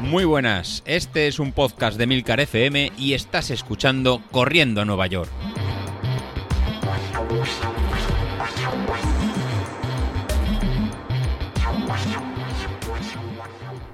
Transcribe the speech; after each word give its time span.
Muy 0.00 0.24
buenas, 0.24 0.82
este 0.86 1.26
es 1.26 1.38
un 1.38 1.52
podcast 1.52 1.98
de 1.98 2.06
Milcar 2.06 2.40
FM 2.40 2.92
y 2.96 3.14
estás 3.14 3.50
escuchando 3.50 4.22
Corriendo 4.30 4.80
a 4.80 4.84
Nueva 4.84 5.06
York. 5.08 5.30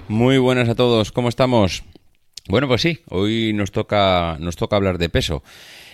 Muy 0.07 0.37
buenas 0.37 0.69
a 0.69 0.75
todos, 0.75 1.11
¿cómo 1.11 1.29
estamos? 1.29 1.83
Bueno, 2.47 2.67
pues 2.67 2.81
sí, 2.81 2.99
hoy 3.09 3.51
nos 3.53 3.71
toca, 3.71 4.37
nos 4.39 4.55
toca 4.55 4.75
hablar 4.75 4.97
de 4.97 5.09
peso. 5.09 5.43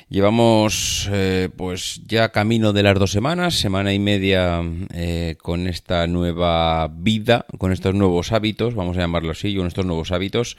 Llevamos 0.09 1.07
eh, 1.13 1.49
pues 1.55 2.01
ya 2.07 2.31
camino 2.31 2.73
de 2.73 2.81
las 2.81 2.97
dos 2.97 3.11
semanas, 3.11 3.59
semana 3.59 3.93
y 3.93 3.99
media 3.99 4.59
eh, 4.91 5.35
con 5.39 5.67
esta 5.67 6.07
nueva 6.07 6.87
vida, 6.87 7.45
con 7.59 7.71
estos 7.71 7.93
nuevos 7.93 8.31
hábitos, 8.31 8.73
vamos 8.73 8.97
a 8.97 9.01
llamarlo 9.01 9.29
así, 9.29 9.55
con 9.55 9.67
estos 9.67 9.85
nuevos 9.85 10.11
hábitos. 10.11 10.57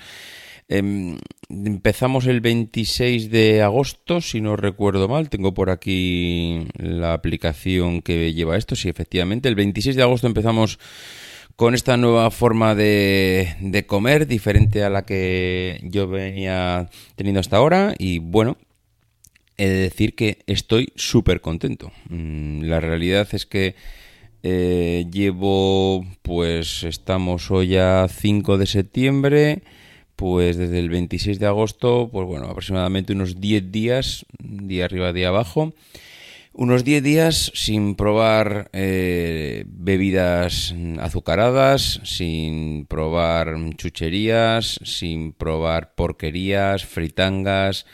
Em, 0.69 1.19
empezamos 1.49 2.29
el 2.29 2.41
26 2.41 3.33
de 3.33 3.63
agosto, 3.63 4.21
si 4.21 4.41
no 4.41 4.55
recuerdo 4.55 5.09
mal, 5.09 5.29
tengo 5.29 5.53
por 5.53 5.71
aquí 5.71 6.69
la 6.75 7.13
aplicación 7.13 8.03
que 8.03 8.33
lleva 8.33 8.57
esto, 8.57 8.77
sí, 8.77 8.89
efectivamente, 8.89 9.49
el 9.49 9.57
26 9.57 9.97
de 9.97 10.03
agosto 10.05 10.29
empezamos 10.29 10.79
con 11.57 11.75
esta 11.75 11.97
nueva 11.97 12.31
forma 12.31 12.77
de, 12.77 13.57
de, 13.59 13.85
comer, 13.85 14.29
diferente 14.29 14.85
a 14.85 14.91
la 14.91 15.05
que 15.05 15.81
yo 15.83 16.07
venía 16.07 16.89
teniendo 17.17 17.41
hasta 17.41 17.57
ahora. 17.57 17.95
Y 17.99 18.19
bueno, 18.19 18.57
he 19.63 19.69
de 19.69 19.81
decir 19.83 20.15
que 20.15 20.39
estoy 20.47 20.93
súper 20.97 21.41
contento. 21.41 21.93
Mm, 22.09 22.63
la 22.63 22.81
realidad 22.81 23.29
es 23.33 23.45
que 23.45 23.75
eh, 24.43 25.07
llevo, 25.13 26.07
pues 26.23 26.83
estamos 26.85 27.51
hoy 27.51 27.77
a 27.77 28.09
5 28.09 28.57
de 28.57 28.67
septiembre, 28.67 29.63
pues 30.17 30.57
desde 30.57 30.79
el 30.79 30.89
26 30.89 31.39
de 31.39 31.47
agosto, 31.47 32.09
pues 32.11 32.27
bueno, 32.27 32.47
aproximadamente 32.47 33.13
unos 33.13 33.41
10 33.41 33.71
días, 33.71 34.25
día 34.39 34.87
arriba, 34.87 35.13
día 35.13 35.29
abajo 35.29 35.75
unos 36.53 36.85
10 36.85 37.03
días 37.03 37.53
sin 37.55 37.95
probar 37.95 38.71
eh, 38.73 39.65
bebidas 39.67 40.75
azucaradas, 40.99 42.01
sin 42.05 42.87
probar 42.87 43.55
chucherías, 43.77 44.81
sin 44.85 45.33
probar 45.33 45.95
porquerías, 45.95 46.85
fritangas. 46.85 47.87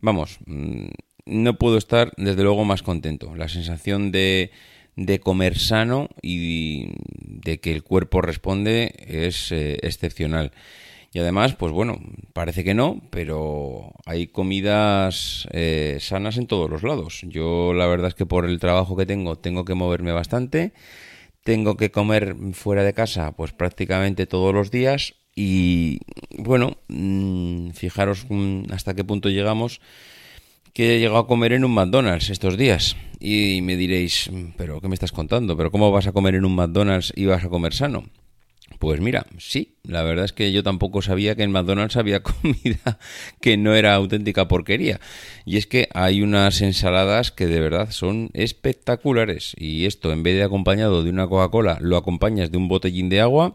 Vamos, 0.00 0.38
mm, 0.46 0.88
no 1.26 1.58
puedo 1.58 1.76
estar 1.76 2.12
desde 2.16 2.42
luego 2.42 2.64
más 2.64 2.82
contento. 2.82 3.34
La 3.36 3.48
sensación 3.48 4.12
de, 4.12 4.50
de 4.96 5.20
comer 5.20 5.58
sano 5.58 6.08
y 6.22 6.92
de 6.96 7.60
que 7.60 7.72
el 7.72 7.82
cuerpo 7.82 8.20
responde 8.20 8.94
es 9.06 9.52
eh, 9.52 9.78
excepcional. 9.82 10.52
Y 11.12 11.18
además, 11.18 11.56
pues 11.56 11.72
bueno, 11.72 11.98
parece 12.32 12.62
que 12.62 12.74
no, 12.74 13.00
pero 13.10 13.92
hay 14.06 14.28
comidas 14.28 15.48
eh, 15.50 15.98
sanas 16.00 16.38
en 16.38 16.46
todos 16.46 16.70
los 16.70 16.84
lados. 16.84 17.22
Yo 17.24 17.72
la 17.74 17.86
verdad 17.86 18.08
es 18.08 18.14
que 18.14 18.26
por 18.26 18.44
el 18.44 18.60
trabajo 18.60 18.96
que 18.96 19.06
tengo 19.06 19.36
tengo 19.36 19.64
que 19.64 19.74
moverme 19.74 20.12
bastante. 20.12 20.72
Tengo 21.42 21.76
que 21.76 21.90
comer 21.90 22.36
fuera 22.52 22.84
de 22.84 22.92
casa 22.94 23.32
pues 23.32 23.52
prácticamente 23.52 24.26
todos 24.26 24.54
los 24.54 24.70
días. 24.70 25.14
Y 25.42 26.00
bueno, 26.36 26.76
mm, 26.88 27.70
fijaros 27.70 28.26
hasta 28.70 28.92
qué 28.92 29.04
punto 29.04 29.30
llegamos 29.30 29.80
que 30.74 30.96
he 30.96 30.98
llegado 31.00 31.16
a 31.16 31.26
comer 31.26 31.54
en 31.54 31.64
un 31.64 31.72
McDonald's 31.72 32.28
estos 32.28 32.58
días. 32.58 32.94
Y 33.20 33.62
me 33.62 33.76
diréis, 33.76 34.28
mm, 34.30 34.52
pero 34.58 34.82
¿qué 34.82 34.88
me 34.88 34.94
estás 34.94 35.12
contando? 35.12 35.56
¿Pero 35.56 35.70
cómo 35.70 35.90
vas 35.90 36.06
a 36.06 36.12
comer 36.12 36.34
en 36.34 36.44
un 36.44 36.54
McDonald's 36.54 37.14
y 37.16 37.24
vas 37.24 37.42
a 37.42 37.48
comer 37.48 37.72
sano? 37.72 38.04
Pues 38.80 38.98
mira, 38.98 39.26
sí, 39.36 39.76
la 39.82 40.02
verdad 40.02 40.24
es 40.24 40.32
que 40.32 40.52
yo 40.52 40.62
tampoco 40.62 41.02
sabía 41.02 41.34
que 41.34 41.42
en 41.42 41.52
McDonald's 41.52 41.98
había 41.98 42.22
comida 42.22 42.98
que 43.42 43.58
no 43.58 43.74
era 43.74 43.94
auténtica 43.94 44.48
porquería. 44.48 45.00
Y 45.44 45.58
es 45.58 45.66
que 45.66 45.90
hay 45.92 46.22
unas 46.22 46.62
ensaladas 46.62 47.30
que 47.30 47.46
de 47.46 47.60
verdad 47.60 47.90
son 47.90 48.30
espectaculares. 48.32 49.54
Y 49.58 49.84
esto, 49.84 50.12
en 50.12 50.22
vez 50.22 50.36
de 50.36 50.44
acompañado 50.44 51.04
de 51.04 51.10
una 51.10 51.28
Coca-Cola, 51.28 51.76
lo 51.82 51.98
acompañas 51.98 52.50
de 52.50 52.56
un 52.56 52.68
botellín 52.68 53.10
de 53.10 53.20
agua. 53.20 53.54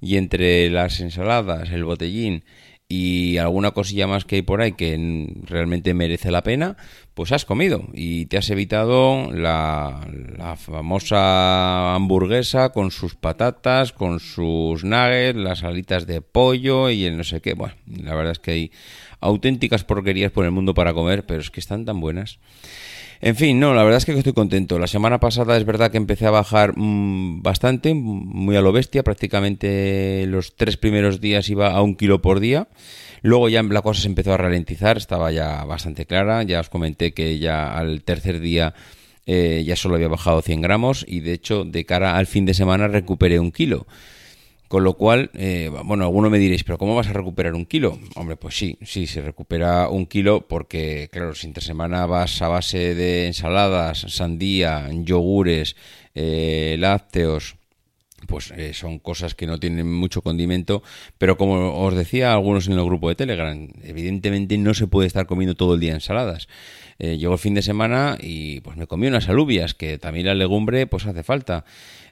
Y 0.00 0.18
entre 0.18 0.70
las 0.70 1.00
ensaladas, 1.00 1.70
el 1.70 1.82
botellín 1.82 2.44
y 2.88 3.38
alguna 3.38 3.72
cosilla 3.72 4.06
más 4.06 4.24
que 4.24 4.36
hay 4.36 4.42
por 4.42 4.60
ahí 4.60 4.72
que 4.72 5.28
realmente 5.46 5.94
merece 5.94 6.30
la 6.30 6.44
pena, 6.44 6.76
pues 7.20 7.32
has 7.32 7.44
comido 7.44 7.84
y 7.92 8.24
te 8.24 8.38
has 8.38 8.48
evitado 8.48 9.30
la, 9.30 10.00
famosa 10.56 11.94
hamburguesa 11.94 12.70
con 12.70 12.90
sus 12.90 13.14
patatas, 13.14 13.92
con 13.92 14.20
sus 14.20 14.84
nuggets, 14.84 15.38
las 15.38 15.62
alitas 15.62 16.06
de 16.06 16.22
pollo 16.22 16.88
y 16.88 17.04
el 17.04 17.18
no 17.18 17.24
sé 17.24 17.42
qué. 17.42 17.52
Bueno, 17.52 17.74
la 18.02 18.14
verdad 18.14 18.32
es 18.32 18.38
que 18.38 18.52
hay 18.52 18.72
auténticas 19.20 19.84
porquerías 19.84 20.32
por 20.32 20.46
el 20.46 20.50
mundo 20.50 20.72
para 20.72 20.94
comer, 20.94 21.26
pero 21.26 21.42
es 21.42 21.50
que 21.50 21.60
están 21.60 21.84
tan 21.84 22.00
buenas. 22.00 22.38
En 23.20 23.36
fin, 23.36 23.60
no, 23.60 23.74
la 23.74 23.82
verdad 23.82 23.98
es 23.98 24.06
que 24.06 24.16
estoy 24.16 24.32
contento. 24.32 24.78
La 24.78 24.86
semana 24.86 25.20
pasada 25.20 25.58
es 25.58 25.66
verdad 25.66 25.90
que 25.90 25.98
empecé 25.98 26.24
a 26.24 26.30
bajar 26.30 26.72
mm, 26.74 27.42
bastante, 27.42 27.92
muy 27.92 28.56
a 28.56 28.62
lo 28.62 28.72
bestia. 28.72 29.02
Prácticamente 29.02 30.24
los 30.26 30.56
tres 30.56 30.78
primeros 30.78 31.20
días 31.20 31.50
iba 31.50 31.70
a 31.70 31.82
un 31.82 31.96
kilo 31.96 32.22
por 32.22 32.40
día. 32.40 32.68
Luego 33.22 33.48
ya 33.48 33.62
la 33.62 33.82
cosa 33.82 34.02
se 34.02 34.08
empezó 34.08 34.32
a 34.32 34.36
ralentizar, 34.36 34.96
estaba 34.96 35.30
ya 35.30 35.64
bastante 35.64 36.06
clara. 36.06 36.42
Ya 36.42 36.60
os 36.60 36.68
comenté 36.68 37.12
que 37.12 37.38
ya 37.38 37.76
al 37.76 38.02
tercer 38.02 38.40
día 38.40 38.74
eh, 39.26 39.62
ya 39.66 39.76
solo 39.76 39.96
había 39.96 40.08
bajado 40.08 40.42
100 40.42 40.60
gramos 40.60 41.04
y 41.06 41.20
de 41.20 41.34
hecho 41.34 41.64
de 41.64 41.84
cara 41.84 42.16
al 42.16 42.26
fin 42.26 42.46
de 42.46 42.54
semana 42.54 42.88
recuperé 42.88 43.38
un 43.38 43.52
kilo. 43.52 43.86
Con 44.70 44.84
lo 44.84 44.94
cual, 44.94 45.32
eh, 45.34 45.68
bueno, 45.84 46.04
alguno 46.04 46.30
me 46.30 46.38
diréis, 46.38 46.62
pero 46.62 46.78
¿cómo 46.78 46.94
vas 46.94 47.08
a 47.08 47.12
recuperar 47.12 47.54
un 47.54 47.66
kilo? 47.66 47.98
Hombre, 48.14 48.36
pues 48.36 48.56
sí, 48.56 48.78
sí, 48.82 49.08
se 49.08 49.20
recupera 49.20 49.88
un 49.88 50.06
kilo 50.06 50.46
porque, 50.46 51.08
claro, 51.10 51.34
si 51.34 51.48
entre 51.48 51.64
semana 51.64 52.06
vas 52.06 52.40
a 52.40 52.46
base 52.46 52.94
de 52.94 53.26
ensaladas, 53.26 54.06
sandía, 54.08 54.88
yogures, 54.92 55.74
eh, 56.14 56.76
lácteos, 56.78 57.56
pues 58.30 58.52
eh, 58.56 58.72
son 58.72 58.98
cosas 58.98 59.34
que 59.34 59.46
no 59.46 59.58
tienen 59.58 59.92
mucho 59.92 60.22
condimento, 60.22 60.82
pero 61.18 61.36
como 61.36 61.84
os 61.84 61.94
decía 61.94 62.32
algunos 62.32 62.66
en 62.68 62.74
el 62.74 62.84
grupo 62.84 63.10
de 63.10 63.16
Telegram, 63.16 63.68
evidentemente 63.82 64.56
no 64.56 64.72
se 64.72 64.86
puede 64.86 65.06
estar 65.06 65.26
comiendo 65.26 65.54
todo 65.54 65.74
el 65.74 65.80
día 65.80 65.92
ensaladas. 65.92 66.48
llegó 66.98 67.32
el 67.32 67.38
fin 67.38 67.54
de 67.54 67.62
semana 67.62 68.16
y 68.20 68.60
pues 68.60 68.76
me 68.76 68.86
comí 68.86 69.06
unas 69.06 69.28
alubias, 69.28 69.74
que 69.74 69.98
también 69.98 70.26
la 70.26 70.34
legumbre 70.34 70.86
pues 70.86 71.06
hace 71.06 71.22
falta. 71.22 71.64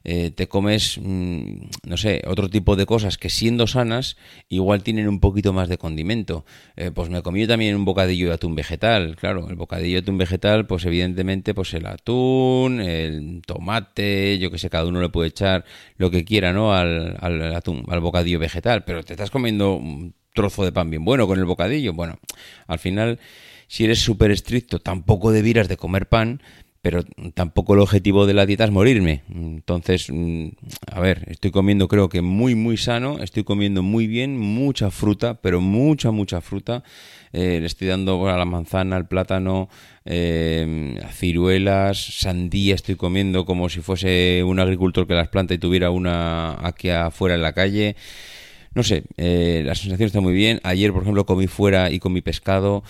Eh, 0.05 0.31
te 0.31 0.49
comes, 0.49 0.99
mm, 1.03 1.69
no 1.87 1.97
sé, 1.97 2.23
otro 2.27 2.49
tipo 2.49 2.77
de 2.77 2.87
cosas 2.87 3.19
que 3.19 3.31
siendo 3.31 3.67
sanas 3.67 4.17
igual 4.49 4.83
tienen 4.83 5.09
un 5.09 5.21
poquito 5.21 5.53
más 5.53 5.69
de 5.69 5.79
condimento. 5.79 6.45
Eh, 6.77 6.91
pues 6.95 7.11
me 7.11 7.23
comí 7.23 7.47
también 7.47 7.77
un 7.77 7.85
bocadillo 7.85 8.29
de 8.29 8.35
atún 8.35 8.55
vegetal, 8.55 9.17
claro, 9.17 9.49
el 9.49 9.57
bocadillo 9.57 9.97
de 9.97 10.03
atún 10.03 10.19
vegetal, 10.19 10.67
pues 10.67 10.85
evidentemente 10.85 11.55
pues 11.55 11.75
el 11.75 11.87
atún, 11.87 12.81
el 12.81 13.43
tomate, 13.45 14.39
yo 14.39 14.51
que 14.51 14.59
sé, 14.59 14.71
cada 14.71 14.87
uno 14.87 15.01
le 15.01 15.09
puede 15.09 15.29
echar 15.29 15.65
lo 15.97 16.08
que 16.11 16.25
quiera, 16.25 16.53
¿no? 16.53 16.73
Al, 16.75 17.17
al 17.21 17.55
atún, 17.55 17.85
al 17.89 18.01
bocadillo 18.01 18.39
vegetal, 18.39 18.85
pero 18.85 19.03
te 19.03 19.15
estás 19.15 19.31
comiendo 19.31 19.75
un 19.75 20.15
trozo 20.35 20.65
de 20.65 20.73
pan 20.73 20.91
bien 20.91 21.05
bueno 21.05 21.27
con 21.27 21.39
el 21.39 21.45
bocadillo. 21.45 21.93
Bueno, 21.93 22.19
al 22.67 22.79
final, 22.79 23.19
si 23.67 23.85
eres 23.85 23.99
súper 24.01 24.31
estricto, 24.31 24.79
tampoco 24.79 25.33
debieras 25.33 25.69
de 25.69 25.77
comer 25.77 26.09
pan, 26.09 26.43
pero 26.81 27.03
tampoco 27.35 27.75
el 27.75 27.81
objetivo 27.81 28.27
de 28.27 28.35
la 28.35 28.47
dieta 28.47 28.65
es 28.65 28.71
morirme. 28.71 29.23
Entonces, 29.35 30.07
mm, 30.11 30.49
a 30.93 31.01
ver, 31.01 31.25
estoy 31.29 31.51
comiendo 31.51 31.89
creo 31.89 32.09
que 32.09 32.23
muy, 32.23 32.55
muy 32.55 32.77
sano, 32.77 33.19
estoy 33.19 33.45
comiendo 33.45 33.83
muy 33.83 34.07
bien, 34.07 34.39
mucha 34.39 34.91
fruta, 34.91 35.35
pero 35.41 35.61
mucha, 35.61 36.11
mucha 36.11 36.41
fruta. 36.41 36.85
Eh, 37.33 37.59
le 37.61 37.67
estoy 37.67 37.89
dando 37.89 38.29
a 38.29 38.37
la 38.37 38.45
manzana, 38.45 38.97
al 38.97 39.09
plátano, 39.09 39.69
eh, 40.05 40.99
ciruelas, 41.13 41.99
sandía 41.99 42.75
estoy 42.75 42.95
comiendo 42.95 43.45
como 43.45 43.69
si 43.69 43.81
fuese 43.81 44.43
un 44.45 44.61
agricultor 44.61 45.07
que 45.07 45.15
las 45.15 45.29
planta 45.29 45.55
y 45.55 45.59
tuviera 45.59 45.91
una 45.91 46.67
aquí 46.67 46.91
afuera 46.91 47.35
en 47.35 47.43
la 47.43 47.53
calle. 47.53 47.97
No 48.75 48.83
sé, 48.83 49.05
eh, 49.17 49.63
la 49.65 49.75
sensación 49.75 50.07
está 50.07 50.21
muy 50.21 50.33
bien. 50.33 50.61
Ayer, 50.63 50.93
por 50.93 51.03
ejemplo, 51.03 51.27
comí 51.27 51.47
fuera 51.47 51.91
y 51.91 51.99
comí 51.99 52.21
pescado. 52.21 52.85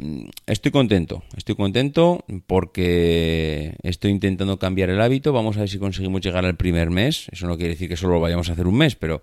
Mm, 0.00 0.28
estoy 0.46 0.70
contento, 0.70 1.24
estoy 1.36 1.56
contento 1.56 2.24
porque 2.46 3.74
estoy 3.82 4.12
intentando 4.12 4.58
cambiar 4.58 4.90
el 4.90 5.00
hábito. 5.00 5.32
Vamos 5.32 5.56
a 5.56 5.60
ver 5.60 5.68
si 5.68 5.78
conseguimos 5.78 6.20
llegar 6.20 6.44
al 6.44 6.56
primer 6.56 6.90
mes. 6.90 7.26
Eso 7.32 7.48
no 7.48 7.56
quiere 7.56 7.70
decir 7.70 7.88
que 7.88 7.96
solo 7.96 8.14
lo 8.14 8.20
vayamos 8.20 8.48
a 8.48 8.52
hacer 8.52 8.68
un 8.68 8.76
mes, 8.76 8.94
pero 8.94 9.22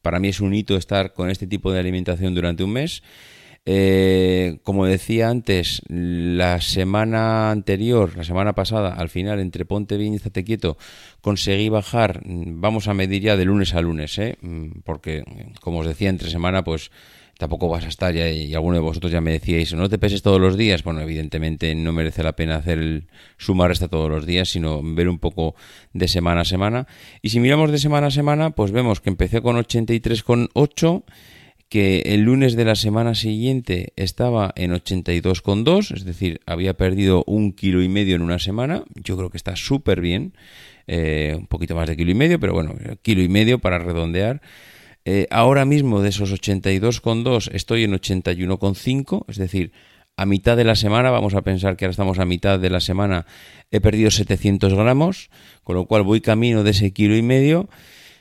para 0.00 0.20
mí 0.20 0.28
es 0.28 0.40
un 0.40 0.54
hito 0.54 0.76
estar 0.76 1.12
con 1.12 1.28
este 1.28 1.48
tipo 1.48 1.72
de 1.72 1.80
alimentación 1.80 2.34
durante 2.34 2.62
un 2.62 2.72
mes. 2.72 3.02
Eh, 3.64 4.58
como 4.62 4.86
decía 4.86 5.28
antes, 5.28 5.82
la 5.88 6.60
semana 6.60 7.50
anterior, 7.50 8.16
la 8.16 8.24
semana 8.24 8.54
pasada, 8.54 8.94
al 8.94 9.08
final, 9.08 9.40
entre 9.40 9.64
Ponte 9.64 9.96
Bien 9.96 10.12
y 10.12 10.16
Estate 10.16 10.44
Quieto, 10.44 10.76
conseguí 11.20 11.68
bajar, 11.68 12.22
vamos 12.24 12.88
a 12.88 12.94
medir 12.94 13.22
ya 13.22 13.36
de 13.36 13.44
lunes 13.44 13.74
a 13.74 13.80
lunes, 13.80 14.18
¿eh? 14.18 14.36
Mm, 14.40 14.80
porque, 14.84 15.24
como 15.60 15.78
os 15.80 15.86
decía, 15.86 16.10
entre 16.10 16.28
semana, 16.30 16.64
pues 16.64 16.90
tampoco 17.42 17.68
vas 17.68 17.84
a 17.84 17.88
estar, 17.88 18.14
ya, 18.14 18.30
y 18.30 18.54
alguno 18.54 18.76
de 18.76 18.82
vosotros 18.82 19.10
ya 19.10 19.20
me 19.20 19.32
decíais, 19.32 19.74
no 19.74 19.88
te 19.88 19.98
peses 19.98 20.22
todos 20.22 20.40
los 20.40 20.56
días. 20.56 20.84
Bueno, 20.84 21.00
evidentemente 21.00 21.74
no 21.74 21.92
merece 21.92 22.22
la 22.22 22.36
pena 22.36 22.54
hacer 22.54 22.78
el 22.78 23.08
sumar 23.36 23.72
esta 23.72 23.88
todos 23.88 24.08
los 24.08 24.26
días, 24.26 24.48
sino 24.48 24.80
ver 24.80 25.08
un 25.08 25.18
poco 25.18 25.56
de 25.92 26.06
semana 26.06 26.42
a 26.42 26.44
semana. 26.44 26.86
Y 27.20 27.30
si 27.30 27.40
miramos 27.40 27.72
de 27.72 27.78
semana 27.78 28.06
a 28.06 28.10
semana, 28.12 28.50
pues 28.50 28.70
vemos 28.70 29.00
que 29.00 29.10
empecé 29.10 29.42
con 29.42 29.56
83,8 29.56 31.02
que 31.68 32.02
el 32.14 32.20
lunes 32.20 32.54
de 32.54 32.64
la 32.64 32.76
semana 32.76 33.16
siguiente 33.16 33.92
estaba 33.96 34.52
en 34.54 34.70
82,2, 34.70 35.96
es 35.96 36.04
decir, 36.04 36.42
había 36.46 36.74
perdido 36.74 37.24
un 37.26 37.52
kilo 37.52 37.82
y 37.82 37.88
medio 37.88 38.14
en 38.14 38.22
una 38.22 38.38
semana. 38.38 38.84
Yo 38.94 39.16
creo 39.16 39.30
que 39.30 39.36
está 39.36 39.56
súper 39.56 40.00
bien, 40.00 40.32
eh, 40.86 41.34
un 41.36 41.48
poquito 41.48 41.74
más 41.74 41.88
de 41.88 41.96
kilo 41.96 42.12
y 42.12 42.14
medio, 42.14 42.38
pero 42.38 42.52
bueno, 42.52 42.76
kilo 43.02 43.20
y 43.20 43.28
medio 43.28 43.58
para 43.58 43.80
redondear. 43.80 44.42
Eh, 45.04 45.26
ahora 45.30 45.64
mismo 45.64 46.00
de 46.00 46.10
esos 46.10 46.32
82,2 46.32 47.50
estoy 47.52 47.84
en 47.84 47.92
81,5, 47.92 49.24
es 49.28 49.36
decir, 49.36 49.72
a 50.16 50.26
mitad 50.26 50.56
de 50.56 50.64
la 50.64 50.76
semana, 50.76 51.10
vamos 51.10 51.34
a 51.34 51.42
pensar 51.42 51.76
que 51.76 51.84
ahora 51.84 51.92
estamos 51.92 52.18
a 52.18 52.24
mitad 52.24 52.58
de 52.60 52.70
la 52.70 52.80
semana, 52.80 53.26
he 53.70 53.80
perdido 53.80 54.10
700 54.10 54.74
gramos, 54.74 55.30
con 55.64 55.74
lo 55.74 55.86
cual 55.86 56.02
voy 56.02 56.20
camino 56.20 56.62
de 56.62 56.70
ese 56.70 56.92
kilo 56.92 57.16
y 57.16 57.22
medio. 57.22 57.68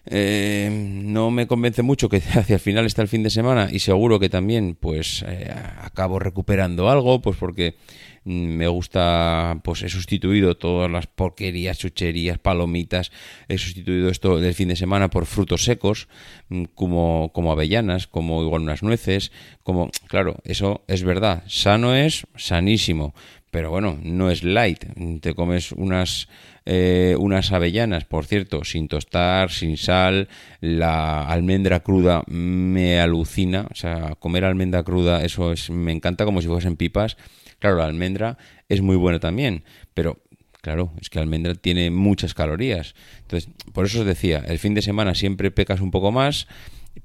Eh, 0.06 0.70
no 0.72 1.30
me 1.30 1.46
convence 1.46 1.84
mucho 1.84 2.10
que 2.10 2.18
hacia 2.36 2.56
el 2.56 2.60
final 2.60 2.86
está 2.86 3.02
el 3.04 3.08
fin 3.08 3.22
de 3.22 3.30
semana 3.30 3.70
y 3.72 3.80
seguro 3.80 4.20
que 4.20 4.30
también 4.30 4.76
pues 4.80 5.24
eh, 5.28 5.54
acabo 5.82 6.18
recuperando 6.18 6.90
algo, 6.90 7.22
pues 7.22 7.38
porque 7.38 7.76
mm, 8.24 8.32
me 8.32 8.68
gusta, 8.68 9.60
pues 9.64 9.84
he 9.84 9.90
sustituido 9.90 10.58
todas 10.58 10.90
las 10.90 11.06
porquerías, 11.06 11.78
chucherías, 11.78 12.40
palomitas, 12.40 13.12
he 13.48 13.60
sustituido 13.60 14.10
esto 14.10 14.40
del 14.40 14.56
fin 14.56 14.70
de 14.70 14.76
semana 14.76 15.10
por 15.10 15.28
frutos 15.28 15.66
secos, 15.66 16.08
mm, 16.50 16.64
como, 16.74 17.32
como 17.32 17.52
avellanas, 17.52 18.08
como 18.08 18.42
igual 18.42 18.64
unas 18.64 18.82
nueces, 18.82 19.32
como, 19.62 19.92
claro, 20.08 20.38
eso 20.46 20.84
es 20.88 21.04
verdad, 21.04 21.44
sano 21.48 21.96
es, 21.96 22.26
sanísimo, 22.36 23.14
pero 23.52 23.70
bueno, 23.70 24.00
no 24.02 24.32
es 24.32 24.44
light, 24.44 24.86
te 25.20 25.36
comes 25.36 25.74
unas 25.74 26.28
eh, 26.66 27.16
unas 27.20 27.52
avellanas, 27.52 28.06
por 28.06 28.26
cierto, 28.26 28.64
sin 28.64 28.88
tostar, 28.88 29.52
sin 29.52 29.78
sal, 29.78 30.30
la 30.60 31.28
almendra 31.28 31.82
cruda 31.82 32.24
me 32.28 33.00
alucina, 33.00 33.68
o 33.72 33.76
sea, 33.76 34.16
comer 34.20 34.46
almendra 34.46 34.84
cruda, 34.84 35.24
eso 35.24 35.52
es, 35.52 35.70
me 35.70 35.92
encanta 35.92 36.26
como 36.26 36.42
si 36.42 36.48
fuesen 36.48 36.76
pipas. 36.78 37.18
Claro, 37.60 37.78
la 37.78 37.86
almendra 37.86 38.38
es 38.70 38.82
muy 38.82 38.96
buena 38.96 39.20
también, 39.20 39.64
pero 39.94 40.18
Claro, 40.62 40.94
es 41.02 41.10
que 41.10 41.18
almendra 41.18 41.56
tiene 41.56 41.90
muchas 41.90 42.36
calorías. 42.36 42.94
Entonces, 43.22 43.50
por 43.74 43.88
eso 43.88 44.02
os 44.02 44.06
decía, 44.06 44.44
el 44.48 44.60
fin 44.60 44.76
de 44.76 44.84
semana 44.84 45.16
siempre 45.16 45.50
pecas 45.50 45.82
un 45.82 45.90
poco 45.90 46.12
más, 46.12 46.48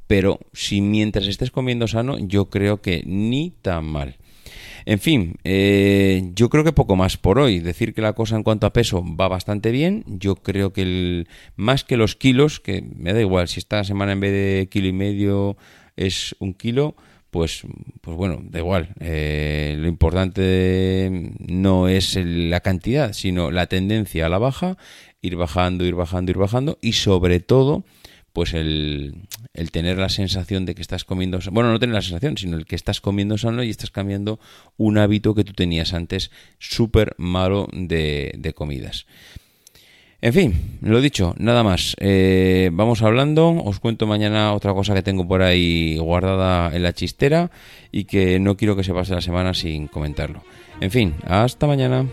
pero 0.07 0.41
si 0.53 0.83
mientras 0.83 1.27
estés 1.27 1.51
comiendo 1.51 1.89
sano, 1.89 2.19
yo 2.19 2.51
creo 2.51 2.83
que 2.83 3.03
ni 3.07 3.51
tan 3.63 3.87
mal. 3.87 4.17
En 4.87 5.01
fin, 5.01 5.35
eh, 5.43 6.31
yo 6.37 6.49
creo 6.49 6.63
que 6.63 6.73
poco 6.73 6.95
más 6.95 7.17
por 7.17 7.41
hoy. 7.41 7.59
Decir 7.59 7.93
que 7.93 8.01
la 8.01 8.13
cosa 8.13 8.37
en 8.37 8.45
cuanto 8.45 8.69
a 8.69 8.73
peso 8.73 9.05
va 9.05 9.27
bastante 9.27 9.73
bien. 9.73 10.05
Yo 10.07 10.37
creo 10.37 10.73
que 10.73 10.83
el, 10.83 11.29
más 11.57 11.83
que 11.83 11.97
los 11.97 12.15
kilos, 12.15 12.61
que 12.61 12.85
me 12.97 13.13
da 13.13 13.21
igual, 13.21 13.49
si 13.49 13.59
esta 13.59 13.83
semana 13.83 14.13
en 14.13 14.21
vez 14.21 14.31
de 14.31 14.69
kilo 14.71 14.87
y 14.87 14.93
medio 14.93 15.57
es 15.97 16.37
un 16.39 16.55
kilo, 16.55 16.95
pues, 17.31 17.63
pues 18.01 18.17
bueno, 18.17 18.39
da 18.45 18.61
igual. 18.61 18.91
Eh, 19.01 19.75
lo 19.77 19.89
importante 19.89 21.33
no 21.41 21.89
es 21.89 22.17
la 22.17 22.61
cantidad, 22.61 23.13
sino 23.13 23.51
la 23.51 23.67
tendencia 23.67 24.27
a 24.27 24.29
la 24.29 24.39
baja, 24.39 24.79
ir 25.21 25.35
bajando, 25.35 25.85
ir 25.85 25.97
bajando, 25.97 26.31
ir 26.31 26.39
bajando 26.39 26.79
y 26.81 26.93
sobre 26.93 27.41
todo 27.41 27.85
pues 28.37 28.53
el, 28.53 29.15
el, 29.55 29.71
tener 29.71 29.97
la 29.97 30.11
sensación 30.11 30.67
de 30.67 30.75
que 30.75 30.83
estás 30.83 31.07
comiendo, 31.07 31.39
bueno, 31.53 31.73
no 31.73 31.79
tener 31.79 31.95
la 31.95 32.03
sensación, 32.03 32.37
sino 32.37 32.59
el 32.59 32.67
que 32.67 32.77
estás 32.77 33.01
comiendo 33.01 33.39
sano 33.39 33.63
y 33.63 33.71
estás 33.71 33.91
cambiando 33.91 34.39
un 34.77 34.99
hábito 34.99 35.35
que 35.35 35.43
tú 35.43 35.55
tenías 35.55 35.95
antes 35.95 36.31
súper 36.59 37.15
malo 37.17 37.67
de, 37.73 38.35
de, 38.37 38.53
comidas. 38.53 39.07
En 40.21 40.35
fin, 40.35 40.79
lo 40.83 41.01
dicho, 41.01 41.35
nada 41.39 41.63
más. 41.63 41.97
Eh, 41.99 42.69
vamos 42.75 43.01
hablando, 43.01 43.49
os 43.65 43.81
cuento 43.81 44.07
mañana 44.07 44.53
otra 44.53 44.75
cosa 44.75 44.93
que 44.93 45.03
tengo 45.03 45.27
por 45.27 45.41
ahí 45.41 45.97
guardada 45.97 46.77
en 46.77 46.83
la 46.83 46.93
chistera 46.93 47.51
y 47.91 48.05
que 48.05 48.39
no 48.39 48.59
quiero 48.59 48.77
que 48.77 48.85
se 48.85 48.93
pase 48.93 49.15
la 49.15 49.23
semana 49.23 49.55
sin 49.55 49.87
comentarlo. 49.87 50.45
En 50.83 50.91
fin, 50.91 51.15
hasta 51.25 51.67
mañana. 51.67 52.05